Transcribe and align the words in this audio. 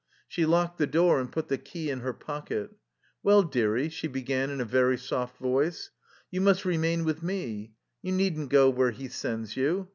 She 0.27 0.47
locked 0.47 0.79
the 0.79 0.87
door 0.87 1.19
and 1.19 1.31
put 1.31 1.47
the 1.47 1.59
key 1.59 1.91
in 1.91 1.99
her 1.99 2.11
pocket." 2.11 2.71
Well, 3.23 3.43
dearie," 3.43 3.89
she 3.89 4.07
began 4.07 4.49
in 4.49 4.59
a 4.59 4.65
very 4.65 4.97
soft 4.97 5.37
voice," 5.37 5.91
you 6.31 6.41
must 6.41 6.65
remain 6.65 7.03
with 7.03 7.21
me. 7.21 7.73
You 8.01 8.11
need 8.13 8.35
n't 8.35 8.49
go 8.49 8.67
where 8.71 8.89
he 8.89 9.07
sends 9.09 9.55
you. 9.55 9.89